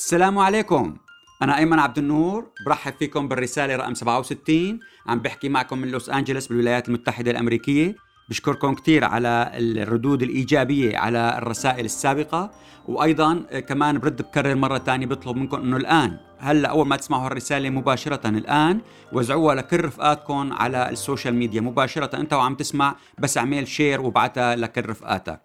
السلام 0.00 0.38
عليكم. 0.38 0.96
أنا 1.42 1.58
أيمن 1.58 1.78
عبد 1.78 1.98
النور 1.98 2.46
برحب 2.66 2.92
فيكم 2.98 3.28
بالرسالة 3.28 3.76
رقم 3.76 3.94
67 3.94 4.80
عم 5.06 5.18
بحكي 5.18 5.48
معكم 5.48 5.78
من 5.78 5.88
لوس 5.88 6.10
أنجلوس 6.10 6.46
بالولايات 6.46 6.88
المتحدة 6.88 7.30
الأمريكية. 7.30 7.96
بشكركم 8.28 8.74
كثير 8.74 9.04
على 9.04 9.50
الردود 9.54 10.22
الإيجابية 10.22 10.98
على 10.98 11.38
الرسائل 11.38 11.84
السابقة. 11.84 12.50
وأيضا 12.88 13.34
كمان 13.68 13.98
برد 13.98 14.22
بكرر 14.22 14.54
مرة 14.54 14.78
تانية 14.78 15.06
بطلب 15.06 15.36
منكم 15.36 15.56
أنه 15.56 15.76
الآن 15.76 16.16
هلأ 16.38 16.68
أول 16.68 16.86
ما 16.86 16.96
تسمعوا 16.96 17.26
هالرسالة 17.26 17.70
مباشرة 17.70 18.28
الآن 18.28 18.80
وزعوها 19.12 19.54
لكل 19.54 19.84
رفقاتكم 19.84 20.52
على 20.52 20.90
ال 20.90 20.96
social 20.96 21.34
media. 21.34 21.60
مباشرة 21.60 22.16
أنت 22.16 22.32
وعم 22.32 22.54
تسمع 22.54 22.96
بس 23.18 23.38
اعمل 23.38 23.68
share 23.68 24.00
وابعتها 24.00 24.56
لكل 24.56 24.88
رفقاتك 24.88 25.40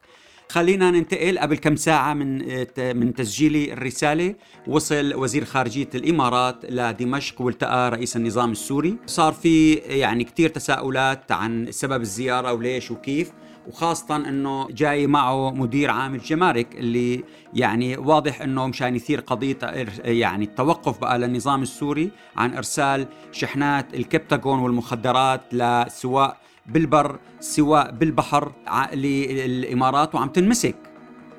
خلينا 0.49 0.91
ننتقل 0.91 1.39
قبل 1.39 1.57
كم 1.57 1.75
ساعة 1.75 2.13
من 2.13 2.37
من 2.77 3.13
تسجيل 3.13 3.71
الرسالة. 3.71 4.35
وصل 4.67 5.13
وزير 5.15 5.45
خارجية 5.45 5.89
الإمارات 5.95 6.65
لدمشق 6.69 7.41
والتقى 7.41 7.91
رئيس 7.91 8.15
النظام 8.15 8.51
السوري. 8.51 8.97
صار 9.05 9.33
في 9.33 9.73
يعني 9.73 10.23
كتير 10.23 10.49
تساؤلات 10.49 11.31
عن 11.31 11.67
سبب 11.71 12.01
الزيارة 12.01 12.53
وليش 12.53 12.91
وكيف. 12.91 13.31
وخاصة 13.67 14.15
إنه 14.15 14.67
جاي 14.71 15.07
معه 15.07 15.51
مدير 15.51 15.89
عام 15.89 16.15
الجمارك 16.15 16.75
اللي 16.75 17.23
يعني 17.53 17.97
واضح 17.97 18.41
إنه 18.41 18.67
مشان 18.67 18.95
يثير 18.95 19.19
قضية 19.19 19.57
يعني 20.05 20.45
التوقف 20.45 20.99
بقى 20.99 21.19
للنظام 21.19 21.61
السوري 21.61 22.11
عن 22.35 22.53
إرسال 22.53 23.07
شحنات 23.31 23.93
الكبتاغون 23.93 24.59
والمخدرات 24.59 25.41
لسواء 25.53 26.37
بالبر 26.67 27.19
سواء 27.39 27.91
بالبحر 27.91 28.51
للإمارات 28.93 30.15
وعم 30.15 30.29
تنمسك. 30.29 30.75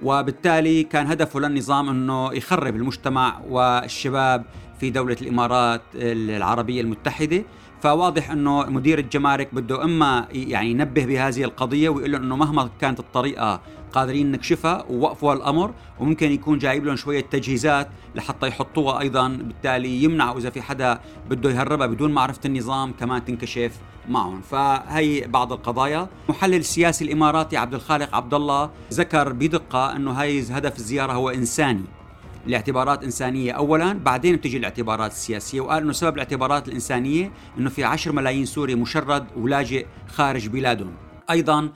وبالتالي 0.03 0.83
كان 0.83 1.07
هدفه 1.07 1.41
للنظام 1.41 1.89
إنه 1.89 2.34
يخرب 2.34 2.77
المجتمع 2.77 3.41
والشباب 3.48 4.45
في 4.80 4.91
دولة 4.91 5.16
الإمارات 5.23 5.83
العربية 5.95 6.81
المتحدة. 6.81 7.45
فواضح 7.81 8.31
إنه 8.31 8.62
مدير 8.62 8.98
الجمارك 8.98 9.55
بده 9.55 9.84
إما 9.84 10.28
يعني 10.33 10.70
ينبه 10.70 11.05
بهذه 11.05 11.45
القضية 11.45 11.89
ويقول 11.89 12.12
لهم 12.12 12.23
إنه 12.23 12.37
مهما 12.37 12.70
كانت 12.81 13.00
الطريقة 13.00 13.61
قادرين 13.92 14.33
نكشفها 14.33 14.84
ووقفوا 14.91 15.33
الأمر 15.33 15.75
وممكن 16.00 16.33
يكون 16.33 16.59
جايب 16.59 16.84
لهم 16.84 16.97
شوية 16.97 17.20
تجهيزات 17.20 17.89
لحتى 18.15 18.48
يحطوها 18.48 19.00
أيضا. 19.00 19.28
بالتالي 19.28 20.03
يمنعوا 20.03 20.39
إذا 20.39 20.50
في 20.50 20.62
حدا 20.62 21.00
بده 21.31 21.50
يهربها 21.50 21.87
بدون 21.87 22.12
معرفة 22.12 22.41
النظام 22.45 22.93
كمان 22.93 23.25
تنكشف 23.25 23.78
معهم. 24.09 24.41
فهي 24.41 25.20
بعض 25.20 25.53
القضايا. 25.53 26.09
محلل 26.28 26.55
السياسي 26.55 27.05
الإماراتي 27.05 27.56
عبد 27.56 27.75
الخالق 27.75 28.15
عبد 28.15 28.34
الله 28.34 28.70
ذكر 28.93 29.33
بدقة 29.33 29.97
إنه 29.97 30.11
هاي 30.11 30.41
هدف 30.41 30.77
الزيارة 30.77 31.12
هو 31.12 31.31
إنساني. 31.31 31.84
لاعتبارات 32.47 33.05
إنسانية 33.05 33.52
أولا 33.52 33.92
بعدين 33.92 34.36
بتجي 34.36 34.56
الاعتبارات 34.56 35.11
السياسية. 35.11 35.61
وقال 35.61 35.83
أنه 35.83 35.92
سبب 35.92 36.14
الاعتبارات 36.14 36.69
الإنسانية 36.69 37.33
أنه 37.58 37.70
في 37.70 37.84
عشر 37.84 38.12
ملايين 38.12 38.44
سوري 38.44 38.75
مشرد 38.75 39.27
ولاجئ 39.36 39.86
خارج 40.08 40.48
بلادهم. 40.48 40.94
أيضا 41.30 41.70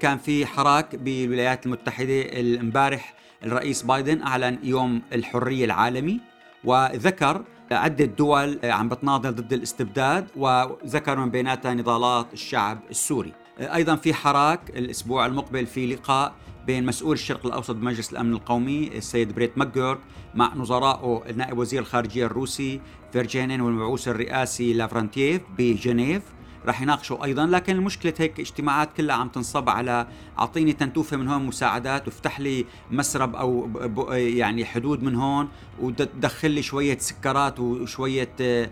كان 0.00 0.18
في 0.18 0.46
حراك 0.46 0.96
بالولايات 0.96 1.66
المتحدة 1.66 2.40
امبارح 2.60 3.14
الرئيس 3.44 3.82
بايدن 3.82 4.22
أعلن 4.22 4.58
يوم 4.62 5.02
الحرية 5.12 5.64
العالمي 5.64 6.20
وذكر 6.64 7.44
عدة 7.70 8.04
دول 8.04 8.58
عم 8.64 8.88
بتناضل 8.88 9.32
ضد 9.34 9.52
الاستبداد 9.52 10.26
وذكر 10.36 11.18
من 11.18 11.30
بيناتها 11.30 11.74
نضالات 11.74 12.26
الشعب 12.32 12.78
السوري. 12.90 13.32
أيضا 13.60 13.96
في 13.96 14.14
حراك 14.14 14.60
الأسبوع 14.70 15.26
المقبل 15.26 15.66
في 15.66 15.86
لقاء 15.94 16.32
بين 16.66 16.86
مسؤول 16.86 17.14
الشرق 17.14 17.46
الأوسط 17.46 17.74
بمجلس 17.74 18.12
الأمن 18.12 18.32
القومي 18.32 18.90
السيد 18.98 19.34
بريت 19.34 19.58
ماجورك 19.58 19.98
مع 20.34 20.54
نظرائه 20.54 21.32
نائب 21.36 21.58
وزير 21.58 21.80
الخارجية 21.80 22.26
الروسي 22.26 22.80
فيرشينين 23.12 23.60
والمبعوث 23.60 24.08
الرئاسي 24.08 24.72
لافرنتييف 24.72 25.42
بجنيف. 25.58 26.22
رح 26.66 26.82
يناقشوا 26.82 27.24
أيضا 27.24 27.46
لكن 27.46 27.76
المشكلة 27.76 28.14
هيك 28.18 28.40
اجتماعات 28.40 28.88
كلها 28.96 29.16
عم 29.16 29.28
تنصب 29.28 29.68
على 29.68 30.06
أعطيني 30.38 30.72
نتوفة 30.72 31.16
من 31.16 31.28
هون 31.28 31.46
مساعدات 31.46 32.06
وافتح 32.06 32.40
لي 32.40 32.64
مسرب 32.90 33.36
أو 33.36 33.70
يعني 34.10 34.64
حدود 34.64 35.02
من 35.02 35.14
هون 35.14 35.48
ودخل 35.80 36.50
لي 36.50 36.62
شوية 36.62 36.98
سكرات 36.98 37.60
وشوية 37.60 38.32
آه، 38.40 38.70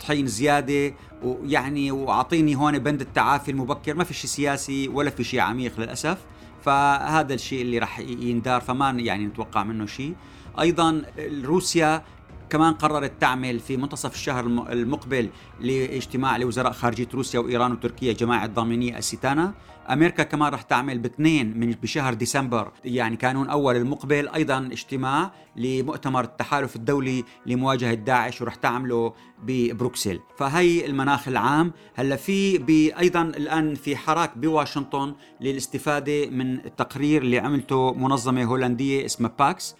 طحين 0.00 0.26
زيادة 0.26 0.94
ويعني 1.22 1.90
وأعطيني 1.90 2.54
هون 2.54 2.78
بند 2.78 3.00
التعافي 3.00 3.50
المبكر. 3.50 3.94
ما 3.94 4.04
في 4.04 4.14
شيء 4.14 4.30
سياسي 4.30 4.88
ولا 4.88 5.10
في 5.10 5.24
شيء 5.24 5.40
عميق 5.40 5.80
للأسف. 5.80 6.18
فهذا 6.64 7.34
الشيء 7.34 7.62
اللي 7.62 7.78
راح 7.78 7.98
يندار 7.98 8.60
فما 8.60 8.90
يعني 8.90 9.26
نتوقع 9.26 9.64
منه 9.64 9.86
شيء. 9.86 10.14
أيضا 10.60 11.02
روسيا 11.44 12.02
كمان 12.50 12.72
قررت 12.74 13.12
تعمل 13.20 13.60
في 13.60 13.76
منتصف 13.76 14.14
الشهر 14.14 14.46
المقبل 14.46 15.28
لاجتماع 15.60 16.36
لوزراء 16.36 16.72
خارجية 16.72 17.08
روسيا 17.14 17.40
وإيران 17.40 17.72
وتركيا 17.72 18.12
جماعة 18.12 18.46
ضامنيه 18.46 18.98
السيتانا 18.98 19.54
أمريكا 19.90 20.22
كمان 20.22 20.52
رح 20.52 20.62
تعمل 20.62 20.98
باثنين 20.98 21.60
من 21.60 21.70
بشهر 21.70 22.14
ديسمبر 22.14 22.72
يعني 22.84 23.16
كانون 23.16 23.48
أول 23.48 23.76
المقبل 23.76 24.28
أيضا 24.28 24.58
اجتماع 24.58 25.32
لمؤتمر 25.56 26.24
التحالف 26.24 26.76
الدولي 26.76 27.24
لمواجهة 27.46 27.94
داعش 27.94 28.42
ورح 28.42 28.54
تعمله 28.54 29.12
ببروكسل. 29.42 30.20
فهي 30.38 30.86
المناخ 30.86 31.28
العام. 31.28 31.72
هلا 31.94 32.16
في 32.16 32.98
أيضا 32.98 33.22
الآن 33.22 33.74
في 33.74 33.96
حراك 33.96 34.38
بواشنطن 34.38 35.14
للاستفادة 35.40 36.26
من 36.30 36.54
التقرير 36.54 37.22
اللي 37.22 37.38
عملته 37.38 37.94
منظمة 37.94 38.44
هولندية 38.44 39.04
اسمها 39.04 39.32
باكس. 39.38 39.76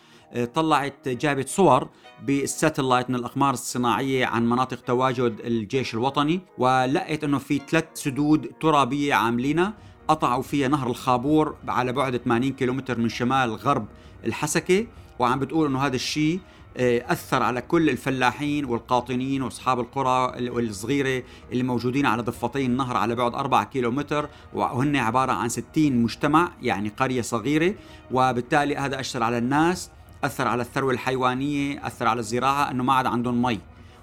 طلعت 0.54 1.08
جابت 1.08 1.48
صور 1.48 1.88
بال 2.22 2.38
satellite 2.38 3.10
من 3.10 3.16
الأقمار 3.16 3.54
الصناعية 3.54 4.26
عن 4.26 4.48
مناطق 4.48 4.80
تواجد 4.80 5.40
الجيش 5.44 5.94
الوطني 5.94 6.40
ولقيت 6.58 7.24
إنه 7.24 7.38
في 7.38 7.60
ثلاث 7.68 7.84
سدود 7.94 8.52
ترابية 8.60 9.14
عاملينها 9.14 9.74
قطعوا 10.08 10.42
فيها 10.42 10.68
نهر 10.68 10.90
الخابور 10.90 11.56
على 11.68 11.92
بعد 11.92 12.16
80 12.16 12.52
كيلومتر 12.52 12.98
من 12.98 13.08
شمال 13.08 13.54
غرب 13.54 13.86
الحسكة 14.24 14.86
وعم 15.18 15.38
بتقول 15.38 15.66
إنه 15.66 15.86
هذا 15.86 15.96
الشيء 15.96 16.40
آه، 16.76 17.12
أثر 17.12 17.42
على 17.42 17.62
كل 17.62 17.90
الفلاحين 17.90 18.64
والقاطنين 18.64 19.42
وأصحاب 19.42 19.80
القرى 19.80 20.38
الصغيره 20.38 21.22
اللي 21.52 21.62
موجودين 21.62 22.06
على 22.06 22.22
ضفتي 22.22 22.66
النهر 22.66 22.96
على 22.96 23.14
بعد 23.14 23.34
4 23.34 23.64
كيلومتر 23.64 24.28
وهن 24.54 24.96
عبارة 24.96 25.32
عن 25.32 25.48
60 25.48 25.66
مجتمع 25.76 26.52
يعني 26.62 26.88
قرية 26.88 27.22
صغيرة 27.22 27.74
وبالتالي 28.10 28.76
هذا 28.76 29.00
أثر 29.00 29.22
على 29.22 29.38
الناس 29.38 29.90
أثر 30.24 30.48
على 30.48 30.62
الثروة 30.62 30.92
الحيوانية 30.92 31.86
أثر 31.86 32.08
على 32.08 32.20
الزراعة 32.20 32.70
إنه 32.70 32.84
ما 32.84 32.92
عاد 32.92 33.06
عندهم 33.06 33.42
مي. 33.42 33.60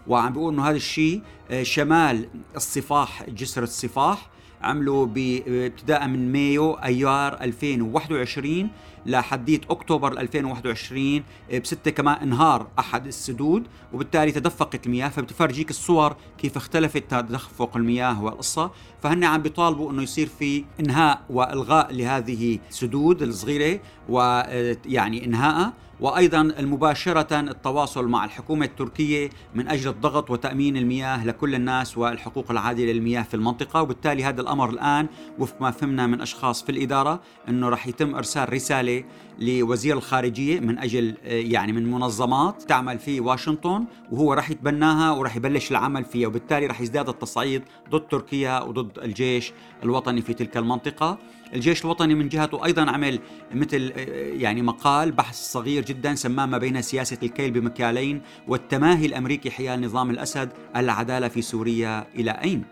وعم 0.07 0.33
بيقول 0.33 0.53
إنه 0.53 0.69
هذا 0.69 0.75
الشيء 0.75 1.21
آه، 1.51 1.63
شمال 1.63 2.29
الصفاح 2.55 3.29
جسر 3.29 3.63
الصفاح 3.63 4.29
عملوا 4.61 5.07
ابتداء 5.47 6.07
من 6.07 6.31
مايو 6.31 6.73
أيار 6.73 7.33
2021 7.41 8.69
لحديت 9.05 9.71
أكتوبر 9.71 10.11
2021 10.11 11.23
آه، 11.51 11.59
بستة 11.59 11.91
كمان 11.91 12.15
أنهار 12.15 12.67
أحد 12.79 13.07
السدود 13.07 13.63
وبالتالي 13.93 14.31
تدفقت 14.31 14.85
المياه 14.85 15.09
فبتفرجيك 15.09 15.69
الصور 15.69 16.15
كيف 16.37 16.57
اختلفت 16.57 17.03
تدفق 17.11 17.77
المياه 17.77 18.23
والقصة. 18.23 18.71
فهن 19.03 19.23
عم 19.23 19.41
بيطالبوا 19.41 19.91
إنه 19.91 20.03
يصير 20.03 20.27
في 20.39 20.65
إنهاء 20.79 21.21
وإلغاء 21.29 21.93
لهذه 21.93 22.59
السدود 22.69 23.21
الصغيرة 23.21 23.79
ويعني 24.09 25.25
انهائها 25.25 25.73
وأيضا 25.99 26.43
مباشره 26.59 27.39
التواصل 27.39 28.07
مع 28.07 28.25
الحكومة 28.25 28.65
التركية 28.65 29.29
من 29.55 29.67
أجل 29.67 29.89
الضغط 29.89 30.31
وتأمين 30.31 30.77
المياه 30.77 31.25
لكل 31.25 31.55
الناس 31.55 31.97
والحقوق 31.97 32.51
العادله 32.51 32.91
للمياه 32.91 33.21
في 33.21 33.33
المنطقة. 33.33 33.81
وبالتالي 33.81 34.23
هذا 34.23 34.41
الأمر 34.41 34.69
الآن 34.69 35.07
وفق 35.39 35.61
ما 35.61 35.71
فهمنا 35.71 36.07
من 36.07 36.21
أشخاص 36.21 36.63
في 36.63 36.71
الإدارة 36.71 37.21
أنه 37.49 37.69
راح 37.69 37.87
يتم 37.87 38.15
إرسال 38.15 38.53
رسالة 38.53 39.03
لوزير 39.39 39.97
الخارجية 39.97 40.59
من 40.59 40.79
أجل 40.79 41.15
يعني 41.25 41.71
من 41.71 41.91
منظمات 41.91 42.63
تعمل 42.63 42.99
في 42.99 43.19
واشنطن 43.19 43.85
وهو 44.11 44.33
راح 44.33 44.49
يتبناها 44.49 45.11
وراح 45.11 45.35
يبلش 45.35 45.71
العمل 45.71 46.05
فيها. 46.05 46.27
وبالتالي 46.27 46.67
راح 46.67 46.81
يزداد 46.81 47.09
التصعيد 47.09 47.63
ضد 47.89 48.07
تركيا 48.07 48.59
وضد 48.59 48.99
الجيش 48.99 49.53
الوطني 49.83 50.21
في 50.21 50.33
تلك 50.33 50.57
المنطقة. 50.57 51.17
الجيش 51.53 51.85
الوطني 51.85 52.15
من 52.15 52.29
جهته 52.29 52.65
أيضا 52.65 52.91
عمل 52.91 53.19
مثل 53.53 53.93
يعني 54.17 54.61
مقال 54.61 55.11
بحث 55.11 55.35
صغير 55.35 55.85
جدا 55.85 56.15
سماه 56.15 56.45
ما 56.45 56.57
بين 56.57 56.81
سياسة 56.81 57.17
الكيل 57.23 57.51
بمكيالين 57.51 58.21
والتماهي 58.47 59.05
الأمريكي 59.05 59.51
حيال 59.51 59.81
نظام 59.81 60.09
الأسد 60.09 60.49
العدالة 60.75 61.27
في 61.27 61.41
سوريا 61.41 62.07
إلى 62.15 62.31
أين؟ 62.31 62.63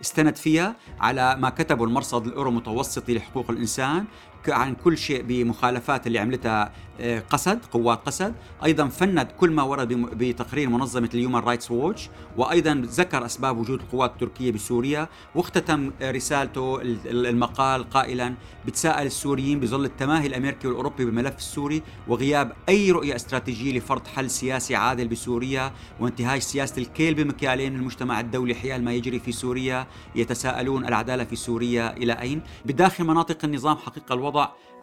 استند 0.00 0.36
فيها 0.36 0.76
على 1.00 1.36
ما 1.36 1.50
كتبه 1.50 1.84
المرصد 1.84 2.26
الأورو 2.26 2.50
متوسطي 2.50 3.14
لحقوق 3.14 3.50
الإنسان 3.50 4.04
عن 4.48 4.74
كل 4.74 4.98
شيء 4.98 5.22
بمخالفات 5.22 6.06
اللي 6.06 6.18
عملتها 6.18 6.72
آه، 7.00 7.22
قسد 7.30 7.64
قوات 7.72 8.06
قسد 8.06 8.34
أيضا 8.64 8.88
فند 8.88 9.26
كل 9.40 9.50
ما 9.50 9.62
ورد 9.62 9.88
بتقرير 9.92 10.68
منظمة 10.68 11.10
هيومن 11.14 11.42
رايتس 11.42 11.70
ووتش 11.70 12.10
وأيضا 12.36 12.82
ذكر 12.86 13.26
أسباب 13.26 13.58
وجود 13.58 13.80
القوات 13.80 14.10
التركية 14.12 14.52
بسوريا. 14.52 15.08
واختتم 15.34 15.90
رسالته 16.02 16.80
المقال 17.06 17.90
قائلا 17.90 18.34
بتساءل 18.66 19.06
السوريين 19.06 19.60
بظل 19.60 19.84
التماهي 19.84 20.26
الأمريكي 20.26 20.68
والأوروبي 20.68 21.04
بالملف 21.04 21.36
السوري 21.36 21.82
وغياب 22.08 22.52
أي 22.68 22.90
رؤية 22.90 23.16
استراتيجية 23.16 23.78
لفرض 23.78 24.06
حل 24.06 24.30
سياسي 24.30 24.76
عادل 24.76 25.08
بسوريا 25.08 25.72
وانتهاج 26.00 26.40
سياسة 26.40 26.78
الكيل 26.78 27.14
بمكيالين 27.14 27.76
المجتمع 27.76 28.20
الدولي 28.20 28.54
حيال 28.54 28.84
ما 28.84 28.92
يجري 28.92 29.18
في 29.18 29.32
سوريا 29.32 29.86
يتساءلون 30.14 30.84
العدالة 30.84 31.24
في 31.24 31.36
سوريا 31.36 31.96
إلى 31.96 32.12
أين؟ 32.12 32.42
بداخل 32.64 33.04
مناطق 33.04 33.44
النظام 33.44 33.76
حقيقة 33.76 34.12
الوضع 34.14 34.31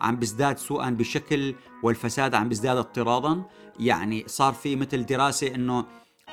عم 0.01 0.15
بيزداد 0.15 0.57
سوءا 0.57 0.89
بشكل 0.89 1.55
والفساد 1.83 2.35
عم 2.35 2.49
بيزداد 2.49 2.77
اضطرادا 2.77 3.43
يعني 3.79 4.23
صار 4.27 4.53
في 4.53 4.75
مثل 4.75 5.05
دراسة 5.05 5.55
إنه 5.55 5.85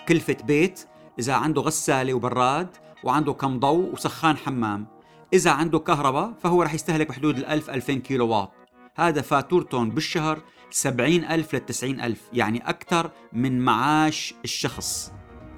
كلفة 0.09 0.37
بيت 0.45 0.85
إذا 1.19 1.35
عنده 1.35 1.63
غسالة 1.63 2.15
وبراد 2.15 2.69
وعنده 3.05 3.33
كم 3.33 3.59
ضوء 3.59 3.93
وسخان 3.93 4.37
حمام 4.37 4.87
إذا 5.33 5.51
عنده 5.51 5.79
كهرباء 5.79 6.35
فهو 6.43 6.63
رح 6.63 6.75
يستهلك 6.75 7.09
بحدود 7.09 7.39
ال1000 7.39 7.69
2000 7.69 7.95
كيلو 7.95 8.29
واط. 8.29 8.53
هذا 8.97 9.23
فاتورتهم 9.23 9.91
بالشهر 9.91 10.43
70 10.71 11.11
ألف 11.25 11.55
ل 11.55 11.61
90 11.61 12.01
ألف 12.01 12.21
يعني 12.33 12.69
أكثر 12.69 13.11
من 13.33 13.61
معاش 13.61 14.35
الشخص. 14.45 15.12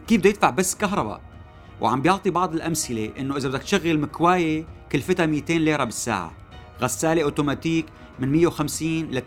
كيف 0.06 0.20
بده 0.20 0.30
يدفع 0.30 0.50
بس 0.50 0.74
كهرباء؟ 0.74 1.20
وعم 1.80 2.02
بيعطي 2.02 2.30
بعض 2.30 2.54
الأمثلة 2.54 3.12
إنه 3.18 3.36
إذا 3.36 3.48
بدك 3.48 3.62
تشغل 3.62 4.00
مكواية 4.00 4.66
كلفتها 4.92 5.26
200 5.26 5.54
ليرة 5.54 5.84
بالساعة. 5.84 6.32
غسالة 6.82 7.22
أوتوماتيك 7.22 7.86
من 8.18 8.32
150 8.32 9.02
ل 9.10 9.22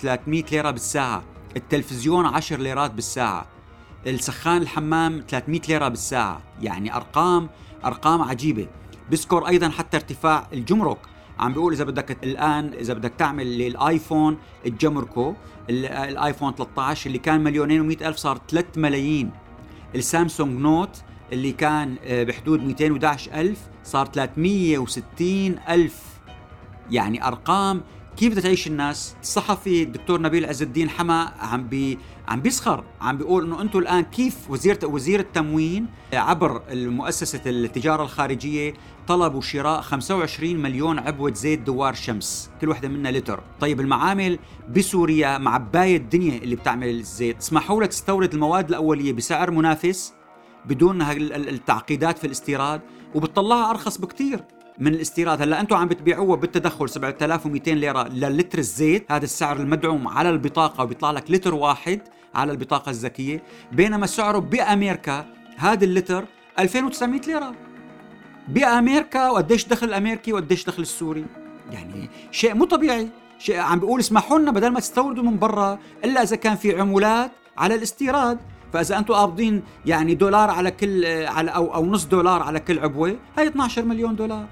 300 0.00 0.44
ليرة 0.52 0.70
بالساعة. 0.70 1.22
التلفزيون 1.56 2.26
10 2.26 2.56
ليرات 2.56 2.90
بالساعة. 2.90 3.46
السخان 4.06 4.62
الحمام 4.62 5.24
300 5.28 5.60
ليرة 5.68 5.88
بالساعة. 5.88 6.42
يعني 6.62 6.96
أرقام 6.96 7.48
أرقام 7.84 8.22
عجيبة. 8.22 8.68
بذكر 9.10 9.48
أيضا 9.48 9.68
حتى 9.68 9.96
ارتفاع 9.96 10.46
الجمرك. 10.52 10.98
عم 11.38 11.52
بيقول 11.52 11.72
إذا 11.72 11.84
بدك 11.84 12.24
الآن 12.24 12.74
إذا 12.74 12.94
بدك 12.94 13.12
تعمل 13.18 13.58
للآيفون 13.58 14.38
تجمركه 14.64 15.36
الآيفون 15.70 16.54
13 16.54 17.06
اللي 17.06 17.18
كان 17.18 17.40
مليونين 17.44 17.96
و100 17.96 18.02
ألف 18.02 18.16
صار 18.16 18.40
3 18.48 18.80
ملايين. 18.80 19.30
السامسونج 19.94 20.60
نوت 20.60 21.02
اللي 21.32 21.52
كان 21.52 21.96
آه، 22.04 22.22
بحدود 22.24 22.62
211 22.64 23.34
ألف 23.34 23.58
صار 23.84 24.06
360 24.06 25.58
ألف 25.68 26.09
يعني 26.90 27.26
أرقام 27.26 27.82
كيف 28.16 28.32
بدها 28.32 28.42
تعيش 28.42 28.66
الناس؟ 28.66 29.16
الصحفي 29.22 29.82
الدكتور 29.82 30.20
نبيل 30.20 30.46
عز 30.46 30.62
الدين 30.62 30.90
حما 30.90 31.32
عم 31.40 31.68
بي 31.68 31.98
عم 32.28 32.40
بيسخر 32.40 32.84
عم 33.00 33.18
بيقول 33.18 33.44
إنه 33.44 33.62
أنتم 33.62 33.78
الآن 33.78 34.02
كيف 34.02 34.50
وزير 34.50 34.78
وزير 34.82 35.20
التموين 35.20 35.86
عبر 36.12 36.62
مؤسسه 36.72 37.40
التجارة 37.46 38.02
الخارجية 38.02 38.74
طلبوا 39.08 39.40
شراء 39.40 39.80
25 39.80 40.56
مليون 40.56 40.98
عبوة 40.98 41.34
زيت 41.34 41.60
دوار 41.60 41.94
شمس 41.94 42.50
كل 42.60 42.68
وحدة 42.68 42.88
منها 42.88 43.10
لتر. 43.10 43.42
طيب 43.60 43.80
المعامل 43.80 44.38
بسوريا 44.68 45.38
معبايه 45.38 45.96
الدنيا 45.96 46.38
اللي 46.38 46.56
بتعمل 46.56 46.88
الزيت 46.88 47.36
اسمحوا 47.36 47.82
لك 47.82 47.88
تستورد 47.88 48.34
المواد 48.34 48.68
الأولية 48.68 49.12
بسعر 49.12 49.50
منافس 49.50 50.12
بدون 50.66 51.02
التعقيدات 51.02 52.18
في 52.18 52.26
الاستيراد 52.26 52.80
وبتطلعها 53.14 53.70
أرخص 53.70 53.98
بكثير 53.98 54.44
من 54.78 54.94
الاستيراد. 54.94 55.42
هلا 55.42 55.60
أنتم 55.60 55.76
عم 55.76 55.88
بتبيعوها 55.88 56.36
بالتدخل 56.36 56.88
7200 56.88 57.70
ليرة 57.70 58.08
للتر 58.08 58.58
الزيت. 58.58 59.12
هذا 59.12 59.24
السعر 59.24 59.56
المدعوم 59.56 60.08
على 60.08 60.30
البطاقة 60.30 60.84
وبيطلع 60.84 61.10
لك 61.10 61.30
لتر 61.30 61.54
واحد 61.54 62.00
على 62.34 62.52
البطاقة 62.52 62.90
الذكية. 62.90 63.42
بينما 63.72 64.06
سعره 64.06 64.38
بامريكا 64.38 65.26
هذا 65.56 65.84
اللتر 65.84 66.24
2900 66.58 67.20
ليرة. 67.20 67.54
بامريكا 68.48 69.30
وقديش 69.30 69.66
دخل 69.66 69.86
الامريكي 69.86 70.32
وقديش 70.32 70.64
دخل 70.64 70.82
السوري. 70.82 71.24
يعني 71.72 72.10
شيء 72.30 72.54
مو 72.54 72.64
طبيعي. 72.64 73.08
شيء 73.38 73.56
عم 73.56 73.80
بيقول 73.80 74.00
اسمحوا 74.00 74.38
لنا 74.38 74.50
بدل 74.50 74.68
ما 74.68 74.80
تستوردوا 74.80 75.24
من 75.24 75.38
برا 75.38 75.78
إلا 76.04 76.22
إذا 76.22 76.36
كان 76.36 76.56
في 76.56 76.80
عمولات 76.80 77.30
على 77.58 77.74
الاستيراد. 77.74 78.38
فإذا 78.72 78.98
أنتم 78.98 79.14
قابضين 79.14 79.62
يعني 79.86 80.14
دولار 80.14 80.50
على 80.50 80.70
كل 80.70 81.04
على 81.06 81.50
أو 81.50 81.74
أو 81.74 81.86
نص 81.86 82.04
دولار 82.04 82.42
على 82.42 82.60
كل 82.60 82.78
عبوة 82.78 83.16
هي 83.38 83.46
12 83.48 83.84
مليون 83.84 84.16
دولار. 84.16 84.46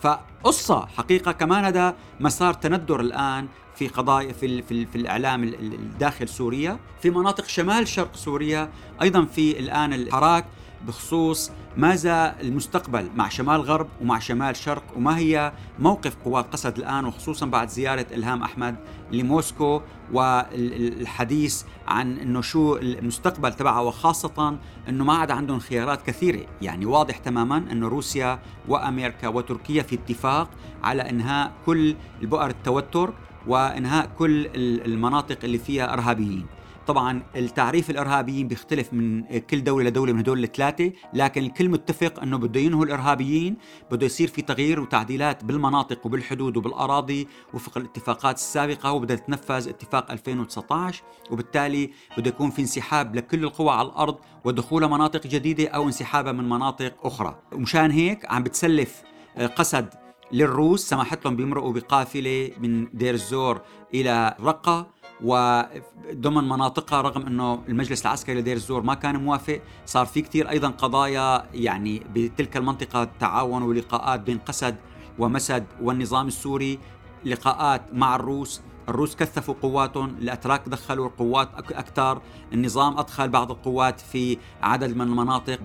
فقصة 0.00 0.86
حقيقة 0.86 1.32
كمان 1.32 1.64
هذا 1.64 1.94
مسار 2.20 2.54
تندر 2.54 3.00
الآن 3.00 3.48
في 3.74 3.88
قضايا 3.88 4.32
في, 4.32 4.62
في, 4.62 4.86
في 4.86 4.96
الإعلام 4.96 5.42
الداخل 5.44 6.28
سوريا. 6.28 6.78
في 7.02 7.10
مناطق 7.10 7.46
شمال 7.46 7.88
شرق 7.88 8.16
سوريا 8.16 8.70
أيضا 9.02 9.24
في 9.24 9.58
الآن 9.58 9.92
الحراك. 9.92 10.44
بخصوص 10.86 11.50
ماذا 11.76 12.36
المستقبل 12.40 13.08
مع 13.16 13.28
شمال 13.28 13.60
غرب 13.60 13.88
ومع 14.00 14.18
شمال 14.18 14.56
شرق 14.56 14.82
وما 14.96 15.18
هي 15.18 15.52
موقف 15.78 16.16
قوات 16.24 16.52
قسد 16.52 16.78
الآن 16.78 17.04
وخصوصا 17.04 17.46
بعد 17.46 17.68
زيارة 17.68 18.06
إلهام 18.12 18.42
أحمد 18.42 18.76
لموسكو 19.12 19.80
والحديث 20.12 21.62
عن 21.88 22.18
أنه 22.18 22.40
شو 22.40 22.76
المستقبل 22.76 23.52
تبعها 23.52 23.80
وخاصة 23.80 24.58
أنه 24.88 25.04
ما 25.04 25.12
عاد 25.12 25.30
عندهم 25.30 25.58
خيارات 25.58 26.02
كثيرة. 26.02 26.46
يعني 26.62 26.86
واضح 26.86 27.18
تماما 27.18 27.56
أنه 27.56 27.88
روسيا 27.88 28.38
وأمريكا 28.68 29.28
وتركيا 29.28 29.82
في 29.82 29.94
اتفاق 29.94 30.50
على 30.82 31.10
إنهاء 31.10 31.52
كل 31.66 31.96
البؤر 32.22 32.50
التوتر 32.50 33.12
وإنهاء 33.46 34.10
كل 34.18 34.48
المناطق 34.54 35.38
اللي 35.44 35.58
فيها 35.58 35.92
إرهابيين. 35.92 36.46
طبعا 36.88 37.22
التعريف 37.36 37.90
الإرهابيين 37.90 38.48
بيختلف 38.48 38.92
من 38.92 39.38
كل 39.38 39.64
دولة 39.64 39.84
لدولة 39.90 40.12
من 40.12 40.18
هدول 40.18 40.44
الثلاثة 40.44 40.92
لكن 41.14 41.42
الكل 41.42 41.68
متفق 41.68 42.22
إنه 42.22 42.38
بده 42.38 42.60
ينهوا 42.60 42.84
الإرهابيين 42.84 43.56
بده 43.90 44.06
يصير 44.06 44.28
في 44.28 44.42
تغيير 44.42 44.80
وتعديلات 44.80 45.44
بالمناطق 45.44 46.06
وبالحدود 46.06 46.56
وبالأراضي 46.56 47.28
وفق 47.54 47.78
الاتفاقات 47.78 48.36
السابقة 48.36 48.92
وبدها 48.92 49.16
تنفذ 49.16 49.68
اتفاق 49.68 50.10
2019 50.10 51.02
وبالتالي 51.30 51.90
بده 52.18 52.28
يكون 52.28 52.50
في 52.50 52.62
انسحاب 52.62 53.14
لكل 53.16 53.44
القوى 53.44 53.70
على 53.70 53.88
الأرض 53.88 54.16
ودخول 54.44 54.88
مناطق 54.88 55.26
جديدة 55.26 55.68
أو 55.68 55.86
انسحابها 55.86 56.32
من 56.32 56.48
مناطق 56.48 57.06
أخرى. 57.06 57.38
ومشان 57.52 57.90
هيك 57.90 58.32
عم 58.32 58.42
بتسلف 58.42 59.02
آه، 59.36 59.46
قسد 59.46 59.94
للروس 60.32 60.88
سمحت 60.88 61.24
لهم 61.24 61.36
بيمرقوا 61.36 61.72
بقافلة 61.72 62.50
من 62.60 62.88
دير 62.92 63.14
الزور 63.14 63.60
إلى 63.94 64.36
رقة 64.40 64.97
وضمن 65.24 66.48
مناطقها 66.48 67.00
رغم 67.00 67.26
إنه 67.26 67.62
المجلس 67.68 68.02
العسكري 68.02 68.40
لدير 68.40 68.56
الزور 68.56 68.82
ما 68.82 68.94
كان 68.94 69.16
موافق 69.24 69.60
صار 69.86 70.06
في 70.06 70.22
كثير 70.22 70.50
أيضا 70.50 70.68
قضايا 70.68 71.46
يعني 71.54 72.02
بتلك 72.14 72.56
المنطقة 72.56 73.08
تعاون 73.20 73.62
ولقاءات 73.62 74.20
بين 74.20 74.38
قسد 74.38 74.76
ومسد 75.18 75.66
والنظام 75.82 76.26
السوري 76.26 76.78
لقاءات 77.24 77.82
مع 77.94 78.16
الروس. 78.16 78.60
الروس 78.88 79.16
كثفوا 79.16 79.54
قواتهم 79.62 80.08
الأتراك 80.08 80.68
دخلوا 80.68 81.08
قوات 81.18 81.48
أكثر. 81.54 82.22
النظام 82.52 82.98
أدخل 82.98 83.28
بعض 83.28 83.50
القوات 83.50 84.00
في 84.00 84.38
عدد 84.62 84.96
من 84.96 85.00
المناطق 85.00 85.58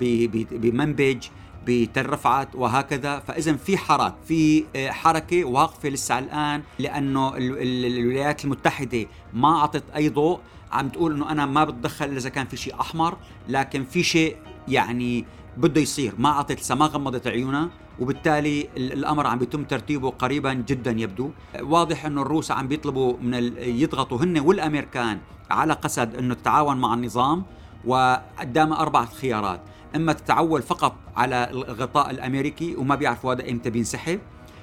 بمنبج. 0.52 1.28
بتل 1.66 2.06
رفعت 2.10 2.56
وهكذا 2.56 3.20
فاذا 3.20 3.54
في 3.54 3.78
حراك 3.78 4.16
في 4.28 4.66
آه، 4.76 4.90
حركة 4.92 5.44
واقفة 5.46 5.90
لسه 5.90 6.20
الآن 6.20 6.64
لأنه 6.80 7.34
الولايات 7.38 8.46
المتحدة 8.46 9.06
ما 9.34 9.58
أعطت 9.58 9.84
أي 9.96 10.10
ضوء. 10.10 10.40
عم 10.72 10.90
تقول 10.90 11.14
إنه 11.14 11.32
أنا 11.32 11.46
ما 11.46 11.64
بتدخل 11.64 12.06
إذا 12.06 12.30
كان 12.30 12.46
في 12.46 12.58
شيء 12.58 12.82
أحمر 12.82 13.18
لكن 13.50 13.86
في 13.86 14.04
شيء 14.04 14.38
يعني 14.68 15.26
بده 15.58 15.82
يصير. 15.82 16.14
ما 16.18 16.30
أعطت 16.30 16.60
لسه 16.60 16.76
ما 16.76 16.86
غمضت 16.86 17.28
عيونها 17.28 17.70
وبالتالي 18.00 18.70
الأمر 18.78 19.28
عم 19.28 19.40
بيتم 19.40 19.64
ترتيبه 19.64 20.10
قريبا 20.10 20.54
جدا 20.54 20.92
يبدو. 20.92 21.32
واضح 21.62 22.06
إنه 22.06 22.22
الروس 22.22 22.52
عم 22.52 22.68
بيطلبوا 22.68 23.18
من 23.22 23.34
يضغطوا 23.58 24.18
هن 24.18 24.40
والأمريكان 24.40 25.20
على 25.52 25.74
قسد 25.74 26.16
إنه 26.16 26.34
تتعاون 26.34 26.78
مع 26.78 26.94
النظام. 26.94 27.44
وقدامها 27.86 28.80
أربعة 28.80 29.06
خيارات. 29.06 29.62
إما 29.96 30.14
تتعول 30.14 30.62
فقط 30.62 30.96
على 31.16 31.50
الغطاء 31.52 32.12
الأمريكي 32.12 32.76
وما 32.76 32.96
بيعرفوا 32.96 33.34
هذا 33.34 33.50
إمتى 33.50 33.70
بينسحب. 33.70 34.20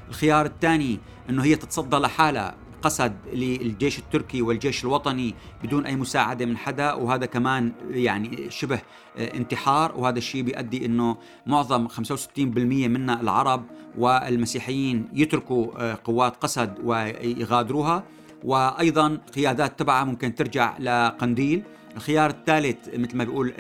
الخيار 0.09 0.47
الثاني 0.47 0.99
إنه 1.31 1.45
هي 1.45 1.57
تتصدى 1.57 1.97
لحالها 1.97 2.55
قصد 2.83 3.13
للجيش 3.33 3.99
التركي 3.99 4.43
والجيش 4.43 4.85
الوطني 4.85 5.35
بدون 5.63 5.87
أي 5.87 5.97
مساعدة 5.97 6.47
من 6.47 6.57
حدا 6.57 6.93
وهذا 6.93 7.27
كمان 7.27 7.73
يعني 7.91 8.51
شبه 8.51 8.81
انتحار 9.19 9.93
وهذا 9.97 10.19
الشيء 10.19 10.43
بيؤدي 10.43 10.87
إنه 10.87 11.17
معظم 11.47 11.89
65% 11.89 12.39
منا 12.39 13.21
العرب 13.21 13.65
والمسيحيين 13.99 15.09
يتركوا 15.13 15.67
آه، 15.79 15.99
قوات 16.05 16.37
قسد 16.37 16.75
ويغادروها. 16.85 18.05
وأيضا 18.45 19.19
قيادات 19.35 19.79
تبعها 19.79 20.05
ممكن 20.05 20.35
ترجع 20.35 20.79
لقنديل. 20.79 21.63
الخيار 21.97 22.31
الثالث 22.31 22.89
مثل 22.95 23.17
ما 23.17 23.25
بيقول 23.25 23.55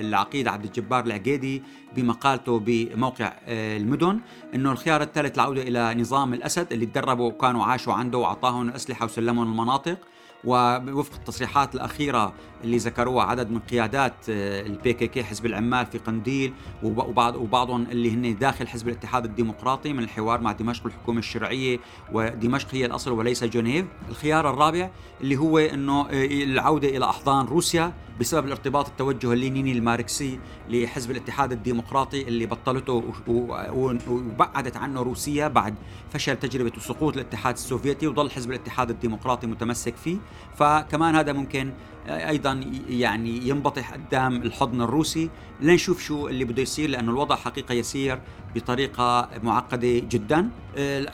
العقيد 0.00 0.48
عبد 0.48 0.64
الجبار 0.64 1.04
العقيدي 1.04 1.62
بمقالته 1.96 2.58
بموقع 2.58 3.32
آه، 3.46 3.76
المدن 3.76 4.20
إنه 4.54 4.72
الخيار 4.72 5.02
الثالث 5.02 5.34
العوده 5.34 5.62
إلى 5.62 5.94
نظام 5.94 6.34
الأسد 6.34 6.72
اللي 6.72 6.86
تدربوا 6.86 7.28
وكانوا 7.28 7.64
عاشوا 7.64 7.92
عنده 7.92 8.18
وأعطاهم 8.18 8.68
أسلحة 8.68 9.04
وسلمهم 9.04 9.50
المناطق. 9.52 9.98
ووفق 10.44 11.14
التصريحات 11.14 11.74
الأخيرة 11.74 12.32
اللي 12.64 12.76
ذكروها 12.76 13.24
عدد 13.24 13.50
من 13.50 13.58
قيادات 13.58 14.14
البي 14.28 14.92
كي 14.92 15.06
كي 15.06 15.24
حزب 15.24 15.46
العمال 15.46 15.86
في 15.86 15.98
قنديل 15.98 16.52
وبعض 16.82 17.36
وبعضهم 17.36 17.82
اللي 17.82 18.10
هن 18.10 18.38
داخل 18.38 18.68
حزب 18.68 18.88
الاتحاد 18.88 19.24
الديمقراطي 19.24 19.92
من 19.92 20.02
الحوار 20.02 20.40
مع 20.40 20.52
دمشق 20.52 20.84
والحكومة 20.84 21.18
الشرعية 21.18 21.78
ودمشق 22.12 22.68
هي 22.74 22.86
الأصل 22.86 23.12
وليس 23.12 23.44
جنيف. 23.44 23.86
الخيار 24.08 24.50
الرابع 24.50 24.90
اللي 25.20 25.36
هو 25.36 25.58
أنه 25.58 26.00
آه، 26.00 26.26
العودة 26.26 26.88
إلى 26.88 27.04
أحضان 27.04 27.46
روسيا 27.46 27.92
بسبب 28.20 28.46
الارتباط 28.46 28.88
التوجه 28.88 29.32
اللينيني 29.32 29.72
الماركسي 29.72 30.38
لحزب 30.68 31.10
الاتحاد 31.10 31.52
الديمقراطي 31.52 32.22
اللي 32.22 32.46
بطلته 32.46 33.12
وبعدت 33.28 34.76
عنه 34.76 35.02
روسيا 35.02 35.48
بعد 35.48 35.74
فشل 36.10 36.36
تجربة 36.36 36.72
سقوط 36.78 37.14
الاتحاد 37.14 37.54
السوفيتي 37.54 38.06
وظل 38.06 38.30
حزب 38.30 38.50
الاتحاد 38.50 38.90
الديمقراطي 38.90 39.46
متمسك 39.46 39.96
فيه. 39.96 40.16
فكمان 40.56 41.14
هذا 41.14 41.32
ممكن 41.32 41.72
أيضا 42.06 42.60
يعني 42.88 43.48
ينبطح 43.48 43.92
قدام 43.92 44.42
الحضن 44.42 44.80
الروسي. 44.80 45.30
لنشوف 45.60 46.02
شو 46.02 46.28
اللي 46.28 46.44
بده 46.44 46.62
يصير 46.62 46.90
لأنه 46.90 47.12
الوضع 47.12 47.36
حقيقة 47.36 47.72
يسير 47.72 48.20
بطريقة 48.54 49.28
معقدة 49.42 49.98
جدا. 49.98 50.50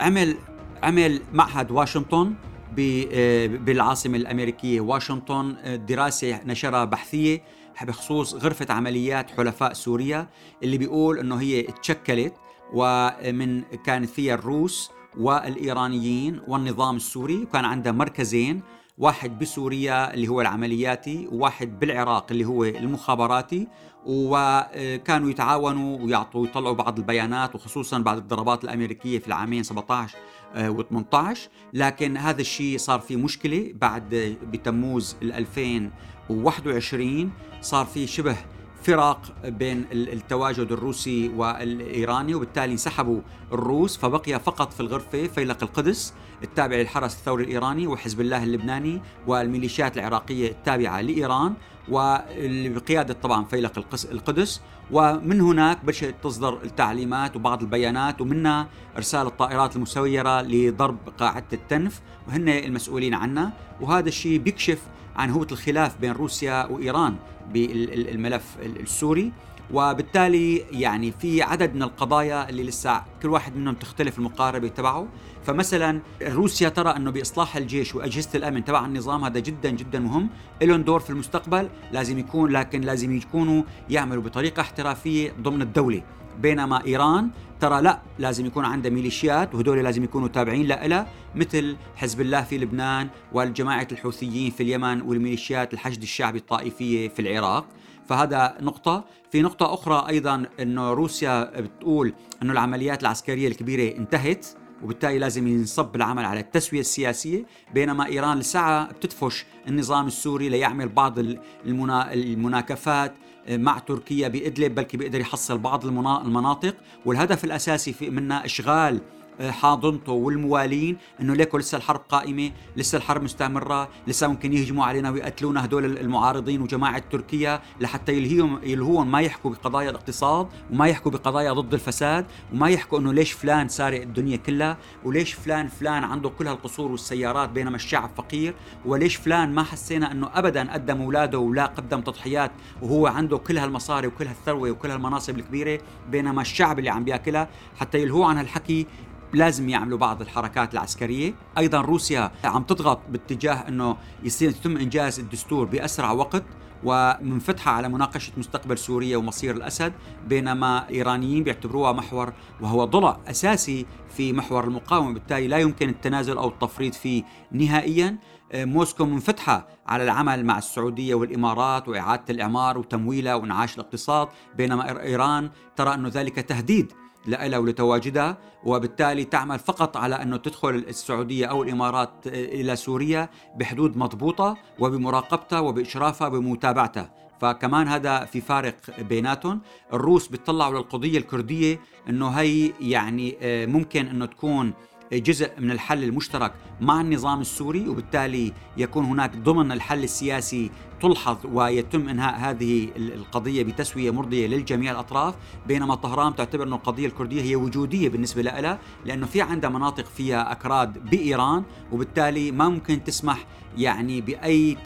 عمل 0.00 0.37
عمل 0.83 1.21
معهد 1.33 1.71
واشنطن 1.71 2.35
بالعاصمة 2.76 4.16
الأمريكية 4.16 4.81
واشنطن 4.81 5.57
دراسة 5.88 6.40
نشرها 6.45 6.85
بحثية 6.85 7.42
بخصوص 7.83 8.35
غرفة 8.35 8.66
عمليات 8.75 9.31
حلفاء 9.31 9.73
سوريا 9.73 10.28
اللي 10.62 10.78
بيقول 10.78 11.19
أنه 11.19 11.37
هي 11.37 11.62
تشكلت 11.62 12.35
ومن 12.75 13.62
كانت 13.62 14.11
فيها 14.11 14.35
الروس 14.35 14.90
والإيرانيين 15.19 16.40
والنظام 16.49 16.97
السوري 16.97 17.37
وكان 17.42 17.64
عندها 17.64 17.92
مركزين 17.92 18.62
واحد 19.02 19.38
بسوريا 19.38 20.14
اللي 20.14 20.28
هو 20.28 20.40
العملياتي 20.40 21.28
وواحد 21.32 21.78
بالعراق 21.78 22.26
اللي 22.30 22.44
هو 22.44 22.64
المخابراتي 22.64 23.68
وكانوا 24.06 25.30
يتعاونوا 25.30 25.99
ويعطوا 25.99 26.47
يطلعوا 26.47 26.75
بعض 26.75 26.99
البيانات 26.99 27.54
وخصوصا 27.54 27.99
بعد 27.99 28.16
الضربات 28.16 28.64
الأمريكية 28.64 29.18
في 29.18 29.28
العامين 29.28 29.62
17 29.62 30.18
و18 30.54 31.38
لكن 31.73 32.16
هذا 32.16 32.40
الشيء 32.40 32.78
صار 32.78 33.00
في 33.00 33.16
مشكلة 33.16 33.73
بعد 33.75 34.37
بتموز 34.42 35.16
2021 35.23 37.32
صار 37.61 37.87
في 37.87 38.06
شبه 38.06 38.37
فراق 38.82 39.20
بين 39.44 39.84
التواجد 39.92 40.72
الروسي 40.72 41.28
والإيراني 41.28 42.34
وبالتالي 42.34 42.72
انسحبوا 42.72 43.20
الروس 43.52 43.96
فبقي 43.96 44.40
فقط 44.40 44.72
في 44.72 44.80
الغرفة 44.80 45.26
فيلق 45.26 45.58
القدس 45.62 46.14
التابع 46.42 46.76
للحرس 46.76 47.14
الثوري 47.14 47.44
الإيراني 47.44 47.86
وحزب 47.86 48.20
الله 48.20 48.44
اللبناني 48.44 49.00
والميليشيات 49.26 49.98
العراقية 49.98 50.50
التابعة 50.50 51.00
لإيران 51.00 51.54
وبقياده 51.88 53.14
طبعا 53.14 53.44
فيلق 53.44 53.78
القدس 54.10 54.60
ومن 54.92 55.40
هناك 55.40 55.84
بلشت 55.84 56.14
تصدر 56.22 56.62
التعليمات 56.62 57.37
وبعض 57.37 57.62
البيانات 57.62 58.20
ومنها 58.20 58.68
إرسال 58.96 59.26
الطائرات 59.26 59.76
المسيرة 59.76 60.42
لضرب 60.42 60.99
قاعدة 61.18 61.46
التنف 61.52 62.00
وهن 62.28 62.49
المسؤولين 62.49 63.14
عنها. 63.14 63.52
وهذا 63.80 64.08
الشيء 64.08 64.38
بيكشف 64.38 64.78
عن 65.16 65.30
هوة 65.30 65.46
الخلاف 65.52 66.00
بين 66.00 66.12
روسيا 66.12 66.66
وإيران 66.66 67.16
بالملف 67.52 68.56
السوري. 68.62 69.32
وبالتالي 69.71 70.57
يعني 70.57 71.12
في 71.12 71.42
عدد 71.42 71.75
من 71.75 71.83
القضايا 71.83 72.49
اللي 72.49 72.62
لسه 72.62 73.02
كل 73.23 73.28
واحد 73.28 73.57
منهم 73.57 73.75
تختلف 73.75 74.19
المقاربة 74.19 74.69
تبعه. 74.69 75.09
فمثلا 75.45 76.00
روسيا 76.23 76.69
ترى 76.69 76.97
أنه 76.97 77.11
بإصلاح 77.11 77.57
الجيش 77.57 77.95
وأجهزة 77.95 78.31
الأمن 78.35 78.64
تبع 78.64 78.87
النظام 78.87 79.25
هذا 79.25 79.40
جدا 79.40 79.71
جدا 79.71 79.99
مهم. 79.99 80.28
لهم 80.62 80.83
دور 80.83 81.00
في 81.00 81.11
المستقبل 81.11 81.69
لازم 81.92 82.19
يكون 82.19 82.50
لكن 82.50 82.81
لازم 82.81 83.16
يكونوا 83.16 83.62
يعملوا 83.90 84.23
بطريقة 84.23 84.61
احترافية 84.61 85.33
ضمن 85.40 85.62
الدولة. 85.62 86.02
بينما 86.40 86.87
إيران 86.87 87.31
ترى 87.61 87.83
لا 87.83 88.00
لازم 88.19 88.47
يكون 88.47 88.64
عندها 88.64 88.90
ميليشيات 88.90 89.54
وهدول 89.54 89.85
لازم 89.85 90.04
يكونوا 90.04 90.28
تابعين 90.28 90.66
لها 90.66 91.07
مثل 91.35 91.76
حزب 91.97 92.21
الله 92.21 92.42
في 92.42 92.59
لبنان 92.59 93.09
والجماعة 93.33 93.88
الحوثيين 93.92 94.50
في 94.50 94.62
اليمن 94.62 95.02
والميليشيات 95.02 95.75
الحشد 95.75 96.02
الشعبي 96.02 96.38
الطائفية 96.38 97.09
في 97.09 97.23
العراق. 97.23 97.66
فهذا 98.12 98.54
نقطة. 98.61 99.04
في 99.31 99.42
نقطة 99.42 99.75
أخرى 99.75 100.09
أيضا 100.09 100.47
أنه 100.61 100.92
روسيا 100.92 101.61
بتقول 101.61 102.14
أنه 102.42 102.52
العمليات 102.52 103.02
العسكرية 103.02 103.49
الكبيرة 103.49 103.97
انتهت 103.97 104.47
وبالتالي 104.83 105.19
لازم 105.19 105.47
ينصب 105.47 105.97
العمل 105.97 106.25
على 106.25 106.40
التسوية 106.40 106.81
السياسية 106.81 107.45
بينما 107.75 108.07
إيران 108.07 108.38
لساعة 108.38 108.92
بتدفش 108.92 109.45
النظام 109.69 110.07
السوري 110.07 110.49
ليعمل 110.49 110.88
بعض 110.88 111.19
المناكفات 111.66 113.14
مع 113.50 113.78
تركيا 113.78 114.28
بإدلب 114.28 114.75
بلكي 114.75 114.97
بيقدر 114.97 115.21
يحصل 115.21 115.59
بعض 115.59 115.87
المناطق. 115.87 116.75
والهدف 117.04 117.45
الأساسي 117.45 118.11
منها 118.11 118.45
إشغال 118.45 119.00
حاضنته 119.40 120.12
والموالين 120.12 120.96
إنه 121.20 121.34
ليكو 121.34 121.58
لسه 121.58 121.78
الحرب 121.78 122.00
قائمة، 122.08 122.50
لسه 122.76 122.98
الحرب 122.98 123.22
مستمرة، 123.22 123.88
لسه 124.06 124.28
ممكن 124.28 124.52
يهجموا 124.52 124.84
علينا 124.84 125.10
ويقتلونا 125.10 125.64
هدول 125.64 125.84
المعارضين 125.98 126.62
وجماعة 126.62 127.02
تركيا 127.10 127.60
لحتى 127.80 128.12
يلهيهم 128.12 128.60
يلهون 128.62 129.06
ما 129.06 129.20
يحكوا 129.20 129.50
بقضايا 129.50 129.90
الاقتصاد 129.90 130.48
وما 130.72 130.86
يحكوا 130.86 131.10
بقضايا 131.10 131.52
ضد 131.52 131.74
الفساد 131.74 132.26
وما 132.52 132.68
يحكوا 132.68 132.98
إنه 132.98 133.12
ليش 133.12 133.32
فلان 133.32 133.68
سارق 133.68 134.02
الدنيا 134.02 134.36
كلها 134.36 134.76
وليش 135.04 135.32
فلان 135.32 135.68
فلان 135.68 136.04
عنده 136.04 136.28
كل 136.28 136.48
هالقصور 136.48 136.90
والسيارات 136.90 137.48
بينما 137.48 137.76
الشعب 137.76 138.10
فقير 138.16 138.54
وليش 138.86 139.16
فلان 139.16 139.54
ما 139.54 139.62
حسينا 139.62 140.12
إنه 140.12 140.30
ابدا 140.34 140.72
قدم 140.72 141.02
اولاده 141.02 141.38
ولا 141.38 141.66
قدم 141.66 142.00
تضحيات 142.00 142.52
وهو 142.82 143.06
عنده 143.06 143.38
كل 143.38 143.58
هالمصاري 143.58 144.06
وكل 144.06 144.26
هالثروة 144.26 144.70
وكل 144.70 144.90
هالمناصب 144.90 145.38
الكبيرة 145.38 145.80
بينما 146.10 146.42
الشعب 146.42 146.78
اللي 146.78 146.90
عم 146.90 147.04
بياكلها 147.04 147.48
حتى 147.80 147.98
يلهوه 148.02 148.26
عن 148.26 148.36
هالحكي 148.38 148.86
لازم 149.34 149.68
يعملوا 149.68 149.98
بعض 149.98 150.20
الحركات 150.20 150.74
العسكرية. 150.74 151.34
أيضا 151.58 151.80
روسيا 151.80 152.30
عم 152.44 152.62
تضغط 152.62 153.00
باتجاه 153.08 153.68
إنه 153.68 153.96
يصير 154.24 154.50
يتم 154.50 154.76
إنجاز 154.76 155.20
الدستور 155.20 155.64
بأسرع 155.64 156.10
وقت 156.10 156.42
ومنفتحة 156.84 157.70
على 157.70 157.88
مناقشة 157.88 158.32
مستقبل 158.36 158.78
سوريا 158.78 159.16
ومصير 159.16 159.56
الأسد 159.56 159.92
بينما 160.28 160.88
إيرانيين 160.88 161.44
بيعتبروها 161.44 161.92
محور 161.92 162.32
وهو 162.60 162.84
ضلع 162.84 163.18
أساسي 163.26 163.86
في 164.16 164.32
محور 164.32 164.64
المقاومة 164.64 165.14
بالتالي 165.14 165.48
لا 165.48 165.58
يمكن 165.58 165.88
التنازل 165.88 166.36
أو 166.36 166.48
التفريط 166.48 166.94
فيه 166.94 167.22
نهائيا. 167.52 168.18
موسكو 168.54 169.04
منفتحة 169.04 169.68
على 169.87 170.04
العمل 170.04 170.44
مع 170.44 170.59
السعودية 170.59 171.14
والإمارات 171.14 171.88
وإعادة 171.88 172.25
الإعمار 172.30 172.78
وتمويلها 172.78 173.35
وإنعاش 173.35 173.75
الاقتصاد 173.75 174.28
بينما 174.56 175.02
إيران 175.02 175.50
ترى 175.76 175.94
أنه 175.94 176.09
ذلك 176.09 176.35
تهديد 176.35 176.92
لها 177.26 177.59
ولتواجدها 177.59 178.38
وبالتالي 178.64 179.25
تعمل 179.25 179.59
فقط 179.59 179.97
على 179.97 180.14
أنه 180.14 180.37
تدخل 180.37 180.68
السعودية 180.68 181.47
أو 181.47 181.62
الإمارات 181.62 182.26
إلى 182.26 182.76
سوريا 182.76 183.28
بحدود 183.56 183.97
مضبوطة 183.97 184.56
وبمراقبتها 184.78 185.61
وبإشرافها 185.61 186.26
وبمتابعتها. 186.26 187.11
فكمان 187.40 187.88
هذا 187.88 188.25
في 188.25 188.40
فارق 188.40 188.76
بيناتهم. 188.99 189.61
الروس 189.92 190.28
بيطلعوا 190.28 190.75
للقضية 190.75 191.18
الكردية 191.18 191.80
أنه 192.09 192.28
هي 192.28 192.73
يعني 192.80 193.37
آه، 193.42 193.66
ممكن 193.66 194.06
أنه 194.06 194.26
تكون 194.26 194.73
جزء 195.12 195.50
من 195.59 195.71
الحل 195.71 196.04
المشترك 196.04 196.52
مع 196.81 197.00
النظام 197.00 197.40
السوري 197.40 197.88
وبالتالي 197.88 198.52
يكون 198.76 199.04
هناك 199.04 199.37
ضمن 199.37 199.73
الحل 199.73 200.04
السياسي 200.04 200.71
تلحظ 201.00 201.37
ويتم 201.45 202.09
إنهاء 202.09 202.37
هذه 202.37 202.88
القضية 202.97 203.62
بتسوية 203.62 204.11
مرضية 204.11 204.47
للجميع 204.47 204.92
الأطراف 204.92 205.35
بينما 205.66 205.95
طهران 205.95 206.37
تعتبر 206.37 206.64
انه 206.64 206.76
القضية 206.76 207.07
الكردية 207.07 207.42
هي 207.42 207.57
وجودية 207.57 208.09
بالنسبة 208.09 208.42
لها 208.42 208.78
لأنه 209.04 209.26
في 209.26 209.42
عندها 209.42 209.71
مناطق 209.71 210.04
فيها 210.04 210.52
أكراد 210.52 211.11
بإيران 211.11 211.62
وبالتالي 211.92 212.50
ما 212.50 212.69
ممكن 212.69 213.04
تسمح 213.04 213.47
يعني 213.78 214.21
بأي 214.21 214.76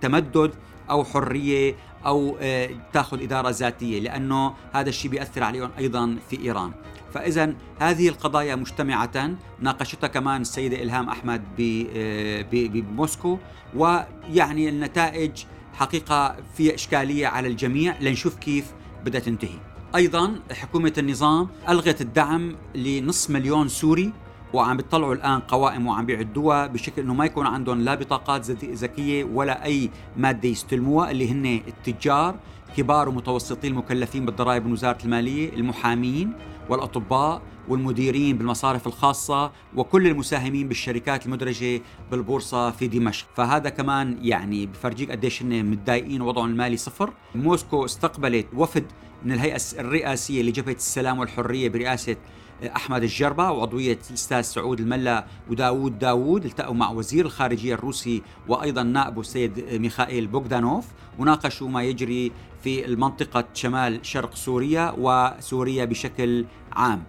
تمدد 0.00 0.50
أو 0.90 1.04
حرية 1.04 1.74
أو 2.06 2.36
آه، 2.40 2.70
تاخذ 2.92 3.22
إدارة 3.22 3.50
ذاتية 3.50 4.00
لأنه 4.00 4.54
هذا 4.72 4.88
الشيء 4.88 5.10
بيأثر 5.10 5.42
عليهم 5.42 5.70
أيضا 5.78 6.18
في 6.30 6.40
إيران. 6.40 6.72
فاذا 7.14 7.54
هذه 7.78 8.08
القضايا 8.08 8.54
مجتمعه 8.56 9.36
ناقشتها 9.60 10.06
كمان 10.06 10.40
السيدة 10.40 10.82
إلهام 10.82 11.08
أحمد 11.08 11.42
آه، 11.96 12.46
بموسكو. 12.52 13.38
ويعني 13.76 14.68
النتائج 14.68 15.44
حقيقة 15.74 16.36
في 16.54 16.74
إشكالية 16.74 17.26
على 17.26 17.48
الجميع. 17.48 17.94
لنشوف 18.00 18.36
كيف 18.36 18.72
بدها 19.04 19.20
تنتهي. 19.20 19.58
أيضا 19.96 20.40
حكومة 20.52 20.92
النظام 20.98 21.48
ألغت 21.68 22.00
الدعم 22.00 22.56
لنصف 22.74 23.30
مليون 23.30 23.68
سوري 23.68 24.12
وعم 24.52 24.76
بيطلعوا 24.76 25.14
الآن 25.14 25.40
قوائم 25.40 25.86
وعم 25.86 26.06
بيعدوها 26.06 26.66
بشكل 26.66 27.02
إنه 27.02 27.14
ما 27.14 27.24
يكون 27.24 27.46
عندهم 27.46 27.80
لا 27.80 27.94
بطاقات 27.94 28.50
ذكية 28.50 29.24
ولا 29.24 29.64
أي 29.64 29.90
مادة 30.16 30.48
يستلموها 30.48 31.10
اللي 31.10 31.30
هن 31.30 31.62
التجار 31.68 32.34
كبار 32.76 33.08
ومتوسطي 33.08 33.68
المكلفين 33.68 34.26
بالضرائب 34.26 34.66
من 34.66 34.72
وزارة 34.72 34.98
المالية 35.04 35.54
المحامين. 35.54 36.32
والأطباء 36.68 37.42
والمديرين 37.68 38.38
بالمصارف 38.38 38.86
الخاصة 38.86 39.52
وكل 39.76 40.06
المساهمين 40.06 40.68
بالشركات 40.68 41.26
المدرجة 41.26 41.80
بالبورصة 42.10 42.70
في 42.70 42.88
دمشق. 42.88 43.26
فهذا 43.34 43.68
كمان 43.68 44.18
يعني 44.22 44.66
بفرجيك 44.66 45.10
قديش 45.10 45.42
هن 45.42 45.70
متضايقين 45.70 46.22
وضعهم 46.22 46.50
المالي 46.50 46.76
صفر. 46.76 47.12
موسكو 47.34 47.84
استقبلت 47.84 48.46
وفد 48.54 48.84
من 49.24 49.32
الهيئة 49.32 49.60
الرئاسية 49.78 50.42
لجبهة 50.42 50.72
السلام 50.72 51.18
والحرية 51.18 51.68
برئاسة 51.68 52.16
أحمد 52.76 53.02
الجربة 53.02 53.50
وعضوية 53.50 53.98
الأستاذ 54.10 54.40
سعود 54.40 54.80
الملا 54.80 55.26
وداوود 55.50 55.98
داوود 55.98 56.44
التقوا 56.44 56.74
مع 56.74 56.90
وزير 56.90 57.26
الخارجية 57.26 57.74
الروسي 57.74 58.22
وأيضا 58.48 58.82
نائبه 58.82 59.20
السيد 59.20 59.64
ميخائيل 59.72 60.26
بوغدانوف 60.26 60.86
وناقشوا 61.18 61.68
ما 61.68 61.82
يجري 61.82 62.32
في 62.64 62.84
المنطقة 62.84 63.44
شمال 63.54 64.06
شرق 64.06 64.34
سوريا 64.34 64.94
وسوريا 64.98 65.84
بشكل 65.84 66.44
عام. 66.72 67.04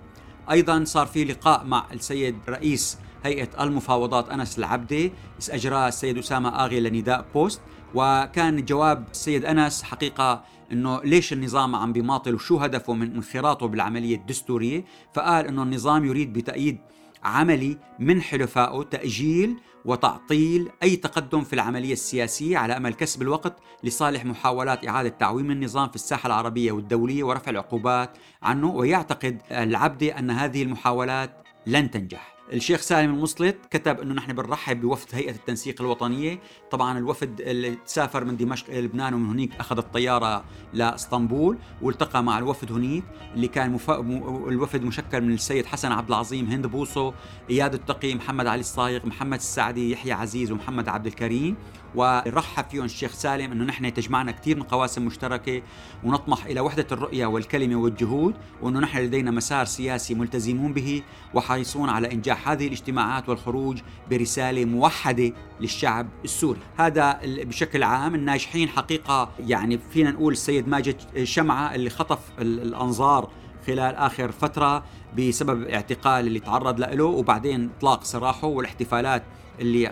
أيضا 0.52 0.84
صار 0.84 1.08
في 1.08 1.24
لقاء 1.24 1.66
مع 1.66 1.86
السيد 1.94 2.36
رئيس 2.50 2.98
هيئة 3.24 3.64
المفاوضات 3.64 4.30
أنس 4.30 4.60
العبدي 4.60 5.12
اجراه 5.50 5.88
السيد 5.88 6.18
أسامة 6.18 6.66
آغي 6.66 6.80
لنداء 6.80 7.26
بوست 7.34 7.62
وكان 7.96 8.66
جواب 8.66 9.06
السيد 9.12 9.46
أنس 9.46 9.84
حقيقة 9.84 10.44
إنه 10.74 11.02
ليش 11.04 11.34
النظام 11.34 11.76
عم 11.76 11.94
بيماطل 11.94 12.36
وشو 12.36 12.58
هدفه 12.58 12.94
من 12.94 13.16
انخراطه 13.16 13.66
بالعملية 13.68 14.16
الدستورية؟ 14.16 14.86
فقال 15.14 15.48
إنه 15.48 15.64
النظام 15.64 16.06
يريد 16.06 16.34
بتأييد 16.34 16.78
عملي 17.24 17.78
من 18.00 18.22
حلفائه 18.22 18.84
تأجيل 18.84 19.58
وتعطيل 19.86 20.70
أي 20.84 20.96
تقدم 20.96 21.42
في 21.44 21.54
العملية 21.54 21.94
السياسية 21.94 22.58
على 22.58 22.78
أمل 22.78 22.94
كسب 22.94 23.22
الوقت 23.22 23.58
لصالح 23.84 24.26
محاولات 24.26 24.88
إعادة 24.88 25.10
تعويم 25.10 25.52
النظام 25.52 25.90
في 25.90 25.96
الساحة 25.96 26.28
العربية 26.28 26.72
والدولية 26.72 27.24
ورفع 27.24 27.52
العقوبات 27.52 28.18
عنه. 28.44 28.76
ويعتقد 28.76 29.42
العبدي 29.52 30.20
أن 30.20 30.32
هذه 30.32 30.64
المحاولات 30.64 31.44
لن 31.68 31.92
تنجح. 31.92 32.33
الشيخ 32.54 32.82
سالم 32.82 33.14
المسلط 33.14 33.56
كتب 33.72 34.00
إنه 34.00 34.14
نحن 34.14 34.34
بنرحب 34.34 34.82
بوفد 34.82 35.16
هيئة 35.16 35.32
التنسيق 35.32 35.82
الوطنية، 35.82 36.40
طبعا 36.72 36.98
الوفد 36.98 37.42
اللي 37.42 37.78
سافر 37.86 38.26
من 38.26 38.38
دمشق 38.38 38.70
إلى 38.70 38.82
لبنان 38.82 39.14
ومن 39.14 39.30
هناك 39.30 39.50
أخذ 39.60 39.78
الطيارة 39.78 40.44
لإسطنبول 40.74 41.58
والتقى 41.82 42.24
مع 42.24 42.38
الوفد 42.38 42.72
هناك 42.72 43.04
اللي 43.36 43.48
كان 43.48 43.72
مف... 43.72 43.92
الوفد 43.92 44.84
مشكل 44.84 45.22
من 45.22 45.34
السيد 45.34 45.66
حسن 45.66 45.92
عبد 45.92 46.10
العظيم، 46.10 46.46
هند 46.46 46.68
بوصو، 46.68 47.14
إياد 47.50 47.74
التقي، 47.74 48.16
محمد 48.16 48.48
علي 48.48 48.60
الصايغ، 48.60 49.06
محمد 49.06 49.38
السعدي، 49.38 49.92
يحيى 49.92 50.12
عزيز 50.12 50.52
ومحمد 50.52 50.90
عبد 50.90 51.08
الكريم، 51.08 51.56
ورحب 51.96 52.66
فيهم 52.72 52.86
الشيخ 52.86 53.14
سالم 53.14 53.52
إنه 53.52 53.64
نحن 53.64 53.94
تجمعنا 53.94 54.32
كثير 54.32 54.58
من 54.58 54.64
قواسم 54.64 55.06
مشتركة 55.06 55.62
ونطمح 56.04 56.46
إلى 56.46 56.60
وحدة 56.60 56.88
الرؤية 56.92 57.26
والكلمة 57.26 57.76
والجهود 57.76 58.36
وإنه 58.62 58.80
نحن 58.80 58.98
لدينا 58.98 59.32
مسار 59.32 59.66
سياسي 59.66 60.14
ملتزمون 60.14 60.74
به 60.74 61.02
وحريصون 61.34 61.90
على 61.90 62.12
إنجاح 62.12 62.43
هذه 62.46 62.68
الاجتماعات 62.68 63.30
والخروج 63.30 63.82
برسالة 64.10 64.66
موحدة 64.66 65.34
للشعب 65.62 66.08
السوري، 66.24 66.60
هذا 66.78 67.20
بشكل 67.24 67.84
عام 67.84 68.16
الناجحين 68.16 68.70
حقيقة 68.70 69.30
يعني 69.40 69.78
فينا 69.78 70.12
نقول 70.12 70.34
السيد 70.34 70.68
ماجد 70.68 70.96
شمعة 71.24 71.76
اللي 71.76 71.90
خطف 71.90 72.20
الأنظار 72.40 73.30
خلال 73.68 73.96
آخر 73.96 74.32
فترة 74.32 74.84
بسبب 75.18 75.64
اعتقال 75.64 76.28
اللي 76.28 76.40
تعرض 76.40 76.80
له 76.80 77.04
وبعدين 77.06 77.70
إطلاق 77.78 78.04
سراحه 78.04 78.48
والاحتفالات 78.48 79.24
اللي 79.60 79.88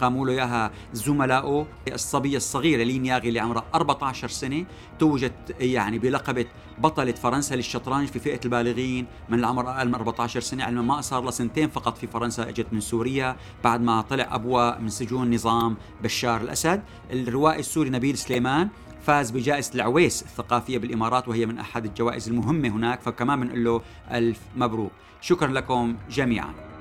قاموا 0.00 0.26
له 0.26 0.32
إياها 0.32 0.70
زملائه 0.92 1.66
الصبية 1.88 2.36
الصغيرة 2.36 2.82
لين 2.82 3.06
ياغي 3.06 3.28
اللي 3.28 3.40
عمرها 3.40 3.64
14 3.74 4.28
سنة 4.28 4.64
توجت 4.98 5.56
يعني 5.60 5.98
بلقبة 5.98 6.46
بطلة 6.78 7.12
فرنسا 7.12 7.54
للشطرنج 7.54 8.08
في 8.08 8.18
فئة 8.18 8.40
البالغين. 8.44 9.06
من 9.28 9.38
العمر 9.38 9.70
أقل 9.70 9.88
من 9.88 9.94
14 9.94 10.40
سنة 10.40 10.64
علما 10.64 10.82
ما 10.82 11.00
صار 11.00 11.22
لها 11.22 11.30
سنتين 11.30 11.68
فقط 11.68 11.98
في 11.98 12.06
فرنسا 12.06 12.48
إجت 12.48 12.66
من 12.72 12.80
سوريا. 12.80 13.36
بعد 13.64 13.80
ما 13.80 14.00
طلع 14.00 14.34
أبوها 14.34 14.78
من 14.78 14.88
سجون 14.88 15.34
نظام 15.34 15.76
بشار 16.02 16.40
الأسد 16.40 16.82
الروائي 17.12 17.60
السوري 17.60 17.90
نبيل 17.90 18.18
سليمان 18.18 18.68
فاز 19.02 19.30
بجائزة 19.30 19.74
العويس 19.74 20.22
الثقافية 20.22 20.78
بالإمارات 20.78 21.28
وهي 21.28 21.46
من 21.46 21.58
أحد 21.58 21.84
الجوائز 21.84 22.28
المهمة 22.28 22.68
هناك 22.68 23.00
فكمان 23.00 23.40
بنقول 23.40 23.64
له 23.64 23.82
ألف 24.10 24.40
مبروك. 24.56 24.92
شكرا 25.20 25.48
لكم 25.48 25.96
جميعا. 26.10 26.73